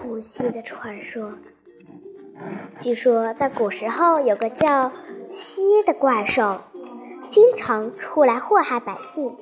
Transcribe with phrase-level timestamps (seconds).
[0.00, 1.34] 除夕的传说。
[2.80, 4.92] 据说在古时候有个叫
[5.30, 6.60] 蟋的怪兽，
[7.28, 9.36] 经常出来祸害百姓。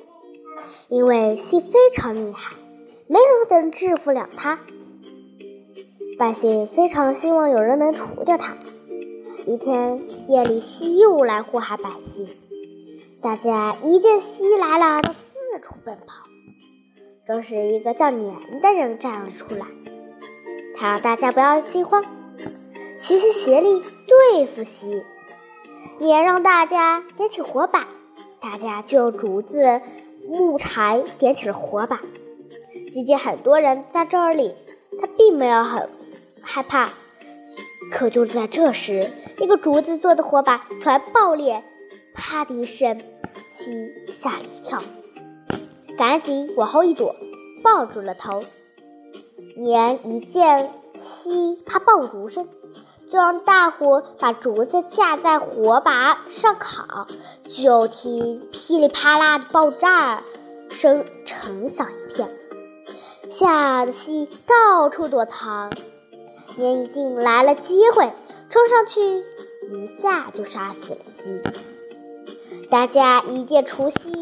[0.89, 2.55] 因为蟋非常厉害，
[3.07, 4.59] 没人能制服了他。
[6.19, 8.57] 百姓非常希望有人能除掉他。
[9.45, 12.27] 一天夜里，西又来祸害百姓。
[13.21, 16.25] 大家一见西来了，就四处奔跑。
[17.25, 19.65] 这时，一个叫年的人站了出来，
[20.79, 22.05] 他让大家不要惊慌，
[23.01, 25.03] 齐心协力对付蟋。
[25.97, 27.85] 年让大家点起火把，
[28.39, 29.81] 大家就用竹子、
[30.25, 31.99] 木柴点起了火把。
[32.87, 34.55] 蟋见很多人在这里，
[35.01, 35.89] 他并没有很
[36.41, 36.91] 害怕。
[37.91, 41.61] 可就在这时，一个竹子做的火把突然爆裂，
[42.13, 43.01] 啪的一声，
[43.51, 44.81] 蟋吓了一跳。
[45.97, 47.13] 赶紧往后一躲，
[47.61, 48.45] 抱住了头。
[49.59, 52.47] 年一见西怕爆竹声，
[53.11, 57.07] 就让大伙把竹子架在火把上烤。
[57.43, 60.23] 就听噼里啪啦的爆炸
[60.69, 62.29] 声成响一片，
[63.29, 65.73] 吓得西到处躲藏。
[66.55, 68.13] 年一进来了机会，
[68.49, 69.25] 冲上去
[69.73, 71.41] 一下就杀死了西。
[72.69, 74.18] 大家一见除夕。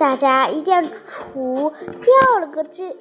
[0.00, 2.96] 大家一见除掉了个这，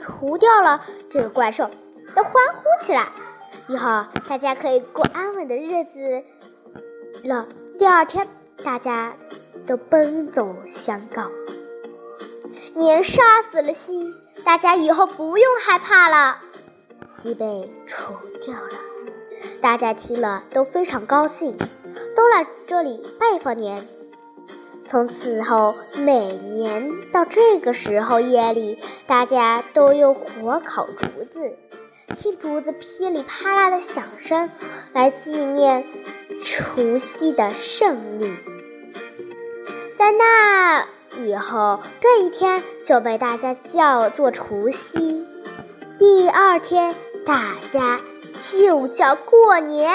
[0.00, 1.70] 除掉了这个怪兽，
[2.12, 3.12] 都欢呼起来。
[3.68, 6.24] 以后大家可以过安稳的日子
[7.22, 7.46] 了。
[7.78, 8.26] 第二天，
[8.64, 9.14] 大家
[9.64, 11.30] 都奔走相告，
[12.74, 14.12] 年杀死了西，
[14.44, 16.38] 大家以后不用害怕了。
[17.16, 18.70] 西被除掉了，
[19.60, 21.56] 大家听了都非常高兴，
[22.16, 23.86] 都来这里拜访年。
[24.88, 31.56] 从此后，每年到这个时候夜里，大家都用火烤竹子，
[32.16, 34.50] 听竹子噼里啪啦的响声，
[34.94, 35.84] 来纪念
[36.42, 38.34] 除夕的胜利。
[39.98, 40.86] 在那
[41.18, 45.26] 以后，这一天就被大家叫做除夕。
[45.98, 46.94] 第二天，
[47.26, 48.00] 大家
[48.50, 49.92] 就叫过年。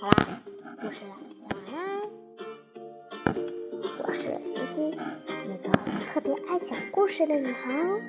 [0.00, 0.14] 好啦，
[0.80, 1.02] 故事
[1.48, 2.02] 讲完啦。
[3.24, 8.00] 我是欣欣，一个特别爱讲故事的女孩哦。